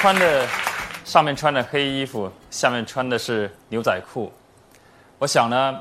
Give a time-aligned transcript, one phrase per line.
[0.00, 0.46] 穿的
[1.04, 4.32] 上面穿的黑衣服，下面穿的是牛仔裤。
[5.18, 5.80] 我想呢，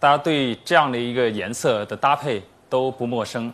[0.00, 3.52] 大家对这样的一个颜色的搭配都不陌生。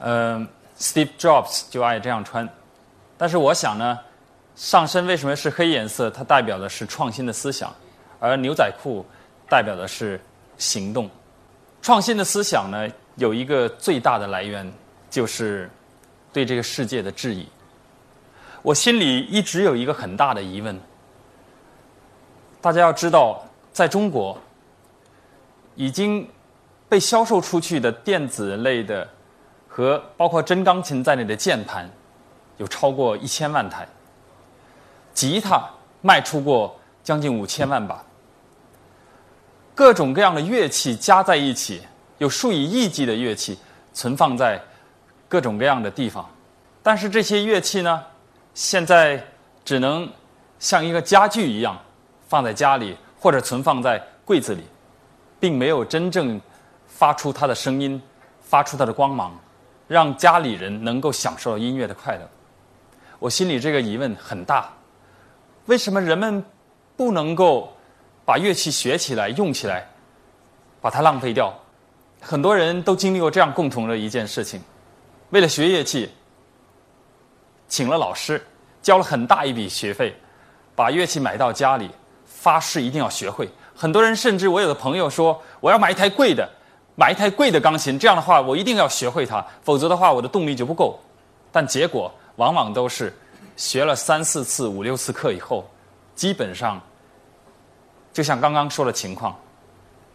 [0.00, 0.44] 嗯、
[0.76, 2.46] s t e v e Jobs 就爱这样穿。
[3.16, 3.96] 但是我想呢，
[4.56, 6.10] 上身为什么是黑颜色？
[6.10, 7.72] 它代表的是创新的思想，
[8.18, 9.06] 而牛仔裤
[9.48, 10.20] 代表的是
[10.56, 11.08] 行动。
[11.80, 14.68] 创新的思想呢，有一个最大的来源，
[15.08, 15.70] 就是
[16.32, 17.48] 对这个世界的质疑。
[18.62, 20.78] 我心里一直有一个很大的疑问。
[22.60, 24.36] 大家要知道，在中国，
[25.74, 26.28] 已经
[26.88, 29.08] 被销售出去的电子类的
[29.68, 31.88] 和包括真钢琴在内的键盘，
[32.56, 33.86] 有超过一千万台。
[35.14, 35.64] 吉他
[36.02, 38.04] 卖出过将近五千万把。
[39.74, 41.82] 各种各样的乐器加在一起，
[42.18, 43.56] 有数以亿计的乐器
[43.92, 44.60] 存放在
[45.28, 46.28] 各种各样的地方，
[46.82, 48.02] 但是这些乐器呢，
[48.58, 49.24] 现在
[49.64, 50.10] 只能
[50.58, 51.78] 像一个家具一样
[52.26, 54.64] 放在家里，或者存放在柜子里，
[55.38, 56.40] 并没有真正
[56.88, 58.02] 发出它的声音，
[58.42, 59.38] 发出它的光芒，
[59.86, 62.28] 让家里人能够享受音乐的快乐。
[63.20, 64.68] 我心里这个疑问很大：
[65.66, 66.44] 为什么人们
[66.96, 67.72] 不能够？
[68.24, 69.88] 把乐器学起来、用起来，
[70.80, 71.56] 把它浪费掉。
[72.20, 74.60] 很多人都经历过这样共同的一件事情：
[75.30, 76.10] 为了学乐器，
[77.68, 78.44] 请了老师，
[78.82, 80.14] 交了很大一笔学费，
[80.74, 81.90] 把乐器买到家里，
[82.24, 83.48] 发誓一定要学会。
[83.76, 86.48] 很多人甚至我有的朋友说：“我要买一台贵的，
[86.96, 90.98] 买一台贵的钢琴，这样的话我一定要学会它，否则的话我的动力就不够。”
[91.52, 93.12] 但结果往往都是
[93.56, 95.68] 学了三四次、五六次课以后，
[96.14, 96.80] 基本上。
[98.10, 99.38] 就像刚刚说的情况，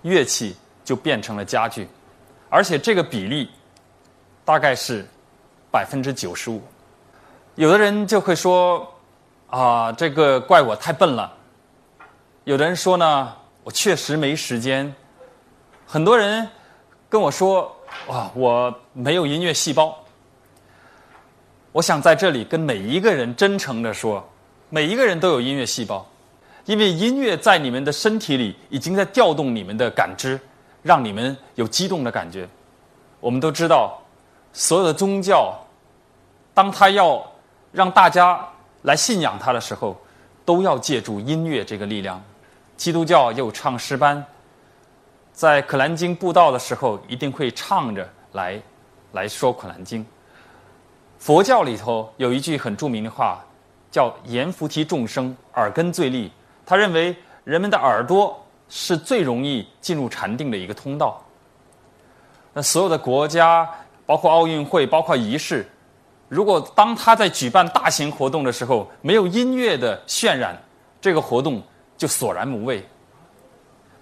[0.01, 1.87] 乐器就变成了家具，
[2.49, 3.49] 而且这个比例
[4.43, 5.05] 大概是
[5.71, 6.61] 百分之九十五。
[7.55, 8.91] 有的人就会说
[9.47, 11.31] ：“啊，这个怪我太笨了。”
[12.45, 13.31] 有的人说呢
[13.63, 14.91] ：“我确实没时间。”
[15.85, 16.47] 很多人
[17.07, 17.73] 跟我说
[18.07, 19.95] ：“哇，我没有音乐细胞。”
[21.71, 24.27] 我想在这里跟每一个人真诚的说，
[24.69, 26.05] 每一个人都有音乐细胞。
[26.65, 30.39] 因为音乐在你们的身体里已经在调动你们的感知，
[30.81, 32.47] 让你们有激动的感觉。
[33.19, 34.01] 我们都知道，
[34.53, 35.53] 所有的宗教，
[36.53, 37.21] 当他要
[37.73, 38.39] 让大家
[38.83, 39.99] 来信仰他的时候，
[40.45, 42.23] 都要借助音乐这个力量。
[42.77, 44.23] 基督教有唱诗班，
[45.33, 48.61] 在可兰经布道的时候，一定会唱着来
[49.13, 50.05] 来说可兰经。
[51.17, 53.43] 佛教里头有一句很著名的话，
[53.89, 56.31] 叫“阎浮提众生耳根最利”。
[56.65, 61.21] 他认为人们的耳朵是最容易进入禅定的一个通道。
[62.53, 63.67] 那所有的国家，
[64.05, 65.65] 包括奥运会，包括仪式，
[66.29, 70.59] 如果当他在举办大型活动的时候没有音乐的渲染，
[70.99, 71.61] 这个活动
[71.97, 72.83] 就索然无味。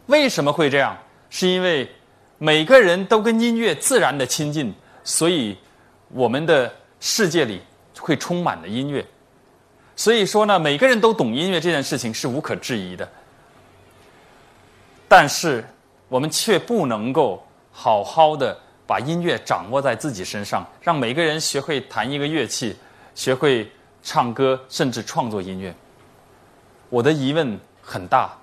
[0.07, 0.97] 为什么会这样？
[1.29, 1.89] 是因为
[2.37, 4.73] 每个人都跟音乐自然的亲近，
[5.03, 5.57] 所以
[6.09, 7.61] 我们的世界里
[7.99, 9.05] 会充满了音乐。
[9.95, 13.07] 所以说呢，每个人都懂音乐这件事情是无可置疑的，
[15.07, 15.63] 但是
[16.09, 18.57] 我们却不能够好好的
[18.91, 22.77] 把音乐掌握在自己身上，让每个人学会弹一个乐器，
[23.15, 23.71] 学会
[24.03, 25.73] 唱歌，甚至创作音乐。
[26.89, 28.37] 我的疑问很大，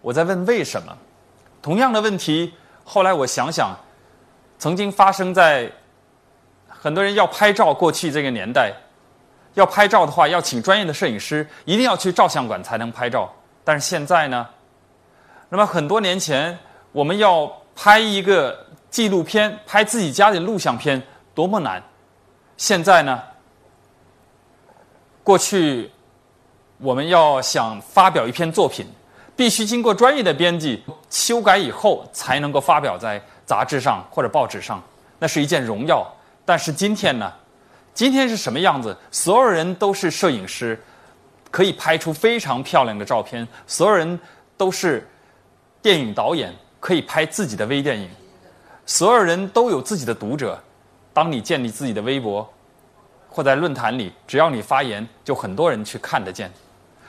[0.00, 0.96] 我在问为什么？
[1.60, 3.76] 同样的问题，后来我想想，
[4.58, 5.70] 曾经发生在
[6.66, 8.72] 很多人要拍照过去这个年代。
[9.52, 13.30] 要拍照的话，要请专业的摄影师，一定要去照相馆才能拍照。
[13.64, 14.48] 但是现在呢，
[15.50, 16.58] 那么很多年前，
[16.90, 17.46] 我们要
[17.80, 21.00] 拍一个纪录片，拍自己家的录像片，
[21.32, 21.80] 多么难！
[22.56, 23.22] 现在呢，
[25.22, 25.88] 过去
[26.78, 28.84] 我们要想发表一篇作品，
[29.36, 34.82] 必须经过专业的编辑修改以后，才能够发表在杂志上或者报纸上，
[35.20, 36.04] 那是一件荣耀。
[36.44, 37.32] 但是今天呢？
[37.94, 38.96] 今天是什么样子？
[39.12, 40.76] 所有人都是摄影师，
[41.48, 44.18] 可以拍出非常漂亮的照片；所有人
[44.56, 45.08] 都是
[45.80, 46.52] 电影导演，
[46.88, 48.08] 可以拍自己的微电影；
[48.86, 50.58] 所有人都有自己的读者。
[51.12, 52.50] 当你建立自己的微博
[53.28, 56.50] 或在论坛里，只要你发言，就很多人去看得见。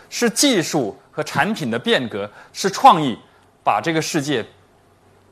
[0.09, 3.17] 是技术和产品的变革，是创意
[3.63, 4.45] 把这个世界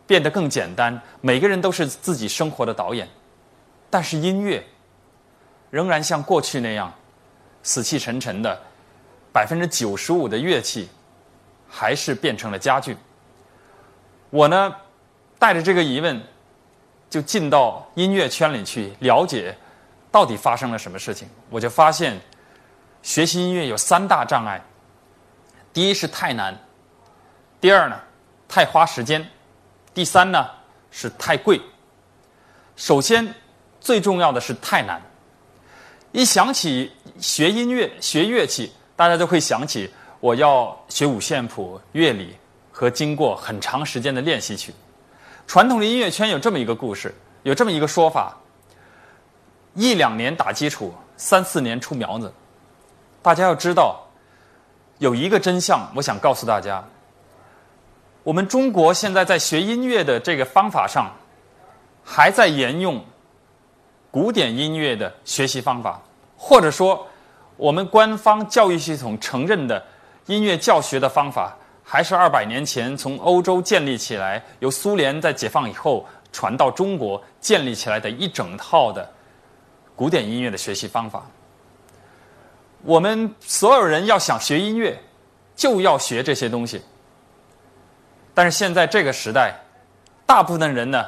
[0.05, 0.97] 变得更简单。
[1.19, 3.05] 每个人都是自己生活的导演，
[3.89, 4.63] 但是音乐。
[5.71, 6.89] 仍然像过去那样
[7.63, 8.57] 死气沉沉的，
[9.33, 10.87] 百分之九十五的乐器
[11.67, 12.95] 还是变成了家具。
[14.29, 14.75] 我呢，
[15.39, 16.21] 带着这个疑问，
[17.09, 19.57] 就进到音乐圈里去了解，
[20.11, 21.27] 到底发生了什么事情？
[21.49, 22.19] 我就发现，
[23.01, 24.61] 学习音乐有三大障碍。
[25.71, 26.57] 第一是太难，
[27.61, 27.99] 第二呢，
[28.47, 29.25] 太花时间，
[29.93, 30.49] 第三呢
[30.91, 31.61] 是太贵。
[32.75, 33.33] 首先，
[33.79, 35.01] 最重要的是太难。
[36.11, 39.89] 一想起学音乐、学乐器，大家都会想起
[40.19, 42.35] 我要学五线谱、乐理
[42.77, 44.71] 和经过很长时间的练习曲。
[45.47, 48.37] 传统的音乐圈有这么一个故事，有这么一个说法：
[49.73, 52.31] 一两年打基础，三四年出苗子。
[53.23, 54.03] 大家要知道。
[54.99, 56.83] 有一个真相，我想告诉大家：
[58.21, 61.11] 我们中国现在在学音乐的这个方法上，
[62.03, 63.03] 还在沿用
[64.11, 65.99] 古典音乐的学习方法，
[66.37, 67.07] 或者说，
[67.55, 69.83] 我们官方教育系统承认的
[70.27, 71.55] 音乐教学的方法，
[71.89, 79.09] 还是二百年前从欧洲建立起来，由苏联在解放以后传到中国建立起来的一整套的
[79.95, 81.25] 古典音乐的学习方法。
[82.83, 84.99] 我们所有人要想学音乐，
[85.55, 86.81] 就要学这些东西。
[88.33, 89.55] 但是现在这个时代，
[90.25, 91.05] 大部分人呢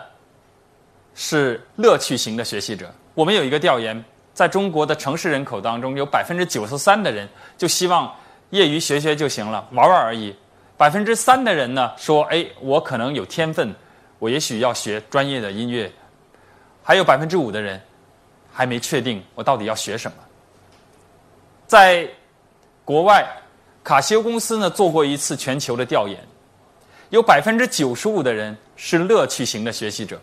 [1.14, 2.90] 是乐趣型的学习者。
[3.14, 4.02] 我们有一个调研，
[4.34, 7.28] 在中国的城市人口当中，有百分之九十三的人
[7.58, 8.16] 就希望
[8.52, 10.34] 业余学学就行了，玩玩而已。
[10.80, 13.76] 百分之三的人呢说：“哎，我可能有天分，
[14.18, 15.92] 我也许要学专业的音乐。”
[16.82, 17.80] 还有百分之五的人
[18.50, 20.18] 还没确定我到底要学什么。
[21.68, 22.08] 在
[22.86, 23.28] 国外，
[23.84, 26.18] 卡西欧公司呢做过一次全球的调研，
[27.10, 30.18] 有百分之九十五的人是乐趣型的学习者。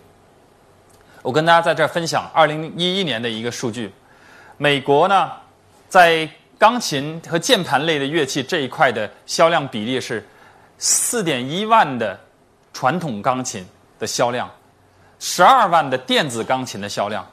[1.20, 3.92] 我跟大家在这儿分享二零一一年的一个数据：
[4.56, 5.30] 美国呢，
[5.86, 6.26] 在
[6.56, 10.26] 钢琴和键盘类的乐器这一块的销量比例是
[10.78, 12.18] 四点一万的
[12.72, 13.66] 传统钢琴
[13.98, 14.50] 的销量，
[15.18, 17.26] 十二万的电子钢琴的销量。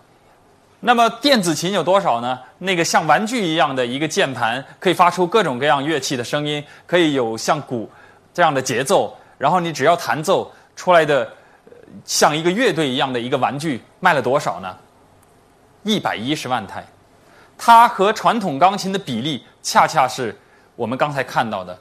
[0.85, 2.37] 那么电子琴有多少呢？
[2.57, 7.89] 那个像玩具一样的一个键盘，可以发出各种各样乐器的声音，可以有像鼓
[8.33, 9.17] 这样的节奏。
[9.37, 11.29] 然后你只要弹奏出来的，
[12.03, 14.75] 像一个乐队一样的一个玩具，卖了多少呢？
[15.83, 16.85] 一百一十万台。
[17.57, 20.37] 它和传统钢琴的比例，恰恰是
[20.75, 21.77] 我们刚才看到的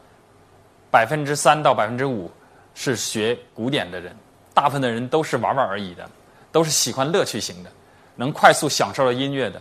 [0.93, 2.31] 百分之三到百分之五
[2.75, 4.15] 是学古典的人，
[4.55, 6.09] 大部分的人都是玩玩而已的，
[6.53, 7.71] 都是喜欢乐趣型的。
[8.15, 9.61] 能快速享受到音乐的，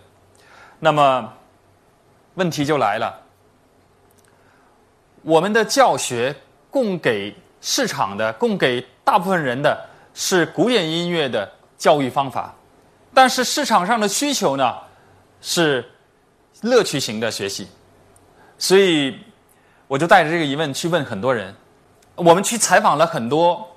[0.77, 1.33] 那么
[2.33, 3.17] 问题就来了。
[5.21, 6.35] 我们的教学
[6.69, 12.53] 供给市场的、供给大部分人的是古典音乐的教育方法，
[13.13, 14.75] 但是市场上的需求呢
[15.39, 15.89] 是
[16.61, 17.69] 乐趣型的学习，
[18.57, 19.17] 所以
[19.91, 21.53] 我就带着这个疑问去问很多人。
[22.15, 23.67] 我们去采访了很多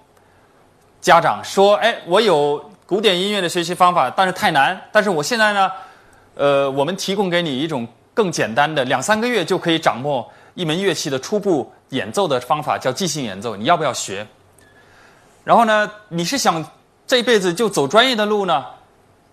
[1.01, 4.81] 家长，说：“哎，我有。”古典音乐的学习方法，但是太难。
[4.93, 5.73] 但是我现在呢，
[6.35, 13.57] 呃，我们提供给你一种更简单的，两三个月就可以掌握一门乐器的初步演奏的方法，叫即兴演奏。
[13.57, 14.25] 你要不要学？
[15.43, 16.65] 然后呢，你是想
[17.07, 18.65] 这辈子就走专业的路呢，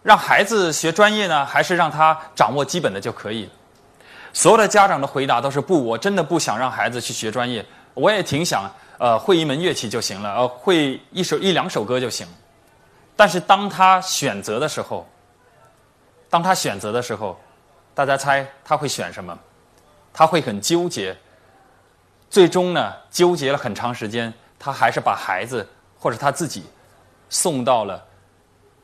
[0.02, 3.52] 让孩子学专业呢，还是让他掌握基本的就可以了？
[4.34, 12.26] 所有的家长的回答都是不，我真的不想让孩子去学专业，我也挺想，呃，会一门乐器就行了，呃，会一首一两首歌就行。
[13.16, 15.08] 但是当他选择的时候，
[16.30, 17.40] 当他选择的时候，
[17.94, 19.38] 大家猜他会选什么？
[20.14, 21.16] 他会很纠结。
[22.30, 25.68] 最终呢，纠结了很长时间，他还是把孩子
[26.00, 26.64] 或者他自己
[27.30, 28.02] 送到了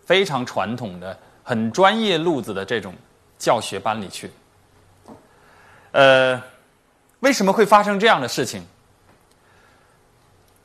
[0.06, 2.94] 非常传统的、很专业路子的这种
[3.39, 4.30] 教学班里去。
[5.91, 6.41] 呃，
[7.20, 8.63] 为什么会发生这样的事情？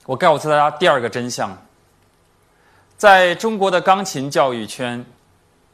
[0.04, 1.56] 我告诉大家第二个真相。
[2.96, 5.04] 在中国的钢琴教育圈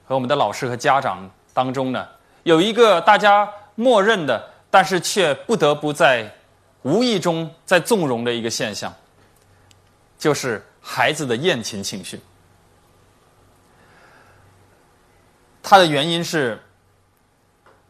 [0.07, 2.07] 和我们的老师和家长当中呢，
[2.43, 6.33] 有一个大家默认的，但是却不得不在
[6.83, 8.95] 无意中在纵容的一个现象，
[10.19, 12.21] 就是孩子的厌琴情绪。
[15.63, 16.59] 它的原因是，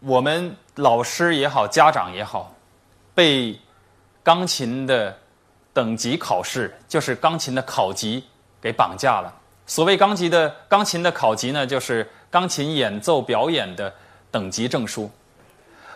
[0.00, 2.52] 我们老师也好，家长也好，
[3.14, 3.58] 被
[4.22, 5.16] 钢琴的
[5.72, 8.24] 等级考试，就是钢琴的考级。
[8.60, 9.32] 给绑架了。
[9.66, 13.94] 所谓钢级的钢琴的考级呢，就是钢琴演奏表演的
[14.32, 15.08] 等级证书。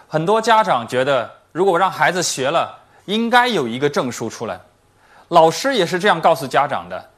[0.07, 4.61] 很多家长觉得，如果让孩子学了，应该有一个证书出来。
[5.27, 7.11] 老师也是这样告诉家长的，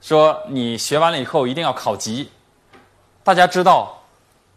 [0.00, 2.30] 说你学完了以后一定要考级。
[3.24, 4.04] 大家知道，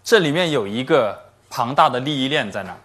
[0.04, 1.20] 这里面有一个
[1.55, 2.77] 庞大的利益链在那儿。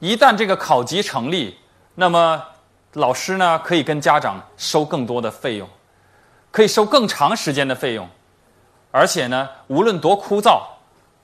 [0.00, 1.56] 一旦这个考级成立，
[1.94, 2.44] 那么
[2.92, 5.66] 老师呢可以跟家长收更多的费用。
[6.50, 8.06] 可以收更长时间的费用，
[8.90, 10.60] 而且呢，无论多枯燥，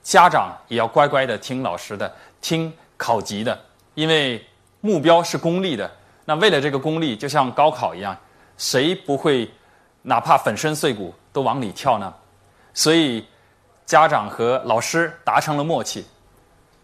[0.01, 2.11] 家长也要乖乖的听老师的，
[2.41, 3.59] 听考级的，
[3.93, 4.43] 因为
[4.81, 5.91] 目标是功利的。
[6.25, 8.17] 那为了这个功利，就像高考一样，
[8.57, 9.47] 谁不会
[10.01, 12.11] 哪怕粉身碎骨都往里跳呢？
[12.73, 13.27] 所以
[13.85, 16.03] 家长和老师达成了默契。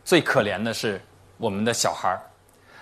[0.06, 1.02] 最可怜的是
[1.38, 2.22] 我们的小孩儿，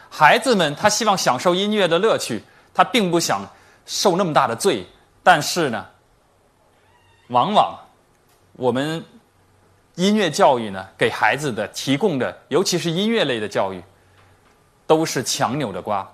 [0.10, 3.48] 孩子们他希望享受音乐的乐趣，他并不想
[3.86, 4.86] 受那么大的罪。
[5.24, 5.86] 但是呢，
[7.28, 7.78] 往往
[8.54, 9.04] 我们
[9.96, 13.82] 音乐教育呢，给孩子的提供的，尤其是音乐类的教育，
[14.88, 16.10] 都是强扭的瓜。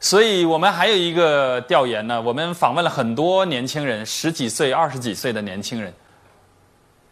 [0.00, 5.92] 所以我们还有一个调研呢，我们访问了很多年轻人，十几岁、二十几岁的年轻人。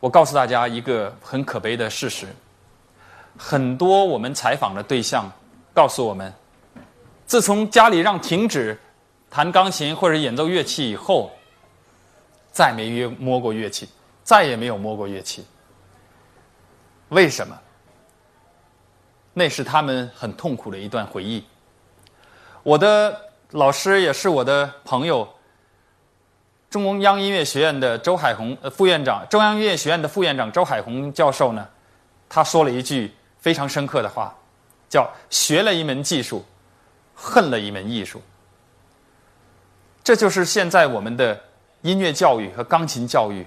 [0.00, 2.26] 我告诉大家一个很可悲的事实：
[3.36, 5.30] 很多我们采访的对象
[5.72, 6.32] 告诉我们，
[7.26, 8.78] 自从家里让停止。
[9.30, 11.32] 弹钢琴或者演奏乐器以后，
[12.52, 13.88] 再没约摸过乐器，
[14.22, 15.44] 再也没有摸过乐器。
[17.08, 17.58] 为什么？
[19.32, 21.44] 那是他们很痛苦的一段回忆。
[22.62, 25.28] 我的老师也是我的朋友，
[26.70, 31.68] 中央音乐学院的周海红呃副院长，中央音乐学院的副院长周海红教授呢，
[32.28, 33.12] 他说了一句
[33.44, 34.34] 非常深刻的话，
[34.88, 36.42] 叫“学了一门技术，
[37.14, 38.22] 恨了一门艺术”。
[40.02, 41.38] 这就是现在我们的
[41.82, 43.46] 音乐教育和钢琴教育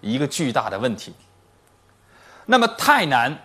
[0.00, 1.12] 一个巨大的问题。
[2.46, 3.36] 那么太难，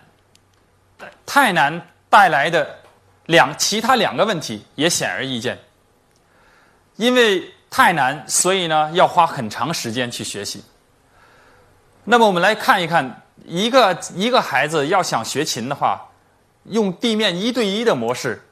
[1.26, 2.78] 太难带来的
[3.26, 5.58] 两其他两个问题也显而易见。
[6.94, 10.62] 因为太难，所以呢要花很长时间去学习。
[12.04, 16.00] 那么我们来看一看，一个一个孩子要想学琴的话，
[16.64, 18.42] 用地面一对一的模式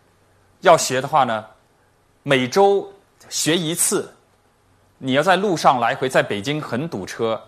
[0.60, 1.44] 要学的话呢，
[2.22, 2.92] 每周。
[3.28, 4.14] 学一次，
[4.98, 7.42] 你要在路上来回，在北京很堵车，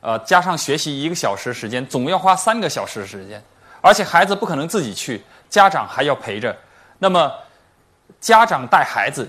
[0.00, 3.40] 呃，加上学习一个小时时间，总要花三个小时时间，
[3.80, 6.56] 而且孩子不可能自己去，家长还要陪着，
[6.98, 7.32] 那么
[8.18, 9.28] 家长带孩子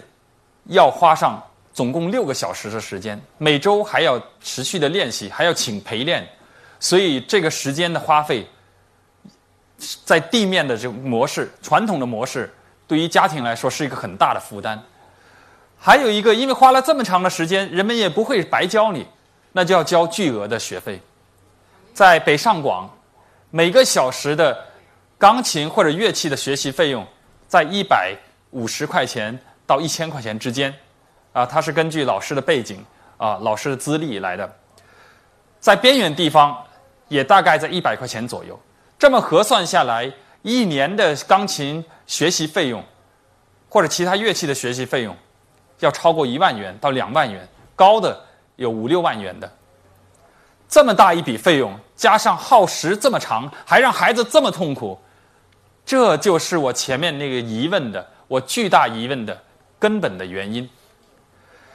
[0.63, 1.39] 要花上
[1.71, 6.27] 总共六个小时的时间，每周还要持续的练习，还要请陪练，
[6.85, 8.47] 所以这个时间的花费，
[10.05, 12.53] 在地面的这种模式，传统的模式，
[12.85, 14.79] 对于家庭来说是一个很大的负担。
[15.79, 19.03] 还有一个，因为花了这么长的时间，人们也不会白教你，
[19.53, 21.01] 那就要交巨额的学费。
[21.91, 22.87] 在北上广，
[23.49, 24.55] 每个小时的
[25.17, 27.03] 钢琴或者乐器的学习费用
[27.47, 28.15] 在一百
[28.51, 30.71] 五十块钱到一千块钱之间，
[31.33, 32.85] 啊，它是根据老师的背景
[33.17, 34.47] 啊、老师的资历来的。
[35.59, 36.55] 在边远地方，
[37.07, 38.59] 也大概在一百块钱左右。
[38.97, 42.83] 这么核算下来，一年的钢琴学习费用，
[43.69, 45.15] 或者其他乐器的学习费用。
[45.79, 47.45] 要超过一万元到两万元，
[47.75, 48.17] 高的
[48.55, 49.51] 有五六万元的。
[50.69, 54.97] 这么大一笔费用，加上耗时这么长，还让孩子这么痛苦，
[55.85, 59.37] 这就是我前面那个疑问的，我巨大疑问的
[59.77, 60.67] 根本的原因。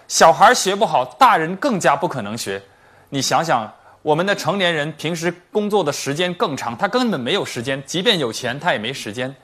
[0.08, 2.60] 小孩学不好，大人更加不可能学。
[3.10, 3.70] 你想想，
[4.02, 9.34] 我们的成年人平时工作的时间更长，他根本没有时间，即便有钱，他也没时间。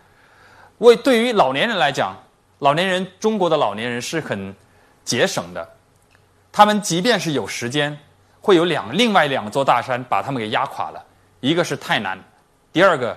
[0.79, 2.17] 为对于老年人来讲。
[2.61, 4.57] 老年人，中国的老年人是很
[5.05, 5.69] 节省的，
[6.51, 7.95] 他们即便是有时间，
[8.41, 11.05] 会有两另外两座大山把他们给压垮了。
[11.41, 12.19] 一个是太难，
[12.73, 13.15] 第二个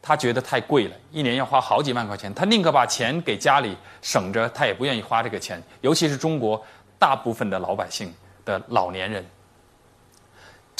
[0.00, 5.62] 他觉得太贵了，一年要花好几万块钱，他宁可把钱给家里省着，他也不愿意花这个钱。
[5.82, 6.64] 尤其是中国
[6.98, 8.10] 大部分的老百姓
[8.46, 9.22] 的老年人，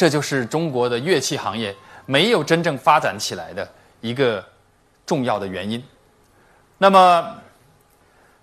[0.04, 3.66] 这就是中国的乐器行业没有真正发展起来的
[4.02, 4.44] 一个
[5.06, 5.82] 重要的原因。
[6.76, 7.40] 那么。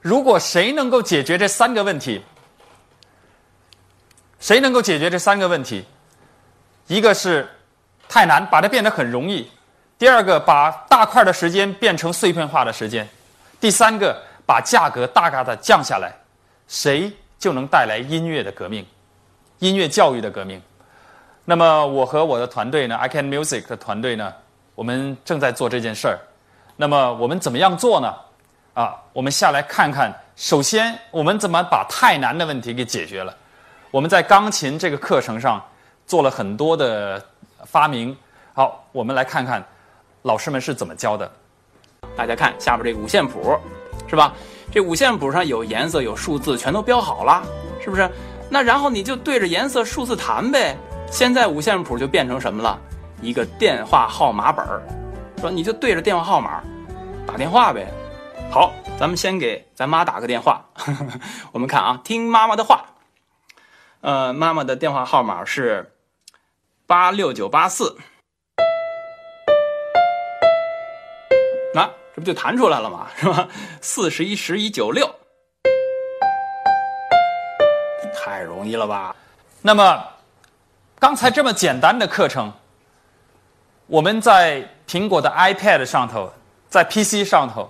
[0.03, 2.20] 如果谁能够解决这三个问题，
[4.39, 5.86] 谁能够解决这三个问题？
[6.88, 7.48] 一个是
[8.10, 9.46] 太难，把它变得很容易；
[10.00, 13.06] 第二个，把大块的时间变成碎片化的时间；
[13.60, 16.12] 第三个，把价格大大的降下来，
[16.68, 18.84] 谁就能带来音乐的革命，
[19.60, 20.60] 音乐教育的革命。
[21.44, 24.32] 那么，我和我的团队呢，I Can Music 的团队呢，
[24.76, 26.20] 我们正在做这件事儿。
[26.78, 28.14] 那么，我们怎么样做呢？
[28.74, 30.14] 啊，我们下来看看。
[30.36, 33.36] 首先，我们怎么把太难的问题给解决了？
[33.92, 35.62] 我们在钢琴这个课程上
[36.08, 37.24] 做了很多的
[37.66, 38.16] 发明。
[38.54, 39.64] 好，我们来看看
[40.22, 41.30] 老师们是怎么教的。
[42.16, 43.60] 大家看下边这五线谱，
[44.08, 44.34] 是吧？
[44.72, 47.44] 这五线谱上有颜色、有数字，全都标好了，
[47.84, 48.10] 是不是？
[48.50, 50.78] 那然后你就对着颜色、数字弹呗。
[51.12, 52.80] 现在五线谱就变成什么了？
[53.22, 54.82] 一个电话号码本儿，
[55.39, 56.63] 说你就对着电话号码
[57.27, 57.86] 打电话呗。
[58.50, 60.65] 好，咱们先给咱妈打个电话。
[61.51, 62.86] 我们看啊，听妈妈的话。
[64.00, 65.94] 呃，妈妈的电话号码是
[66.88, 67.96] 八六九八四。
[71.75, 73.08] 那、这不就弹出来了吗？
[73.18, 73.48] 是吧？
[73.82, 75.08] 四十一十一九六，
[78.15, 79.15] 太容易了吧？
[79.62, 80.03] 那么，
[81.01, 82.53] 刚才这么简单的课程，
[83.88, 86.31] 我们在苹果的 iPad 上头，
[86.70, 87.67] 在 PC 上头，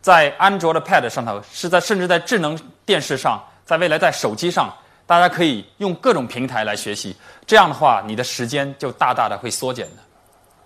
[0.00, 4.74] 在安卓的 Pad 上头，是在甚至在智能电视上，在未来在手机上，
[5.04, 7.14] 大家可以用各种平台来学习。
[7.44, 10.02] 这样的话，你的时间就大大的会缩减的。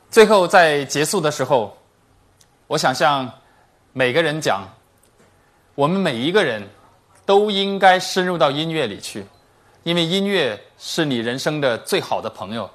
[0.09, 1.77] 最后，在结束的时候。
[2.69, 3.29] 我想向
[3.93, 4.63] 每个人讲，
[5.75, 6.69] 我们每一个人
[7.25, 9.25] 都应该深入到音乐里去，
[9.87, 12.69] 因为音乐是你人生的最好的朋友，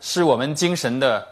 [0.00, 1.22] 是我们精神的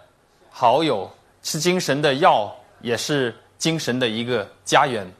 [0.51, 1.11] 好友，
[1.43, 5.11] 是精神的药，也是精神的一个家园。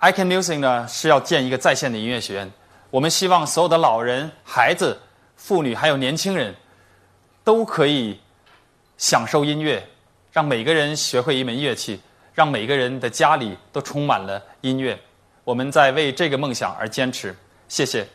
[0.00, 2.52] i c a n Music 呢是要建一个在线的音乐学院，
[2.90, 5.00] 我们希望所有的老人、孩子、
[5.34, 6.54] 妇女还有年轻人
[7.42, 8.20] 都可以
[8.98, 9.82] 享受音乐。
[10.30, 11.98] 让每个人学会一门乐器，
[12.34, 14.98] 让每个人的家里都充满了音乐。
[15.42, 17.34] 我们在为这个梦想而坚持。
[17.66, 18.06] 谢谢。